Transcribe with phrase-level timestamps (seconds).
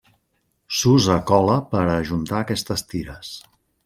[0.77, 3.31] S'usa cola per a ajuntar aquestes tires.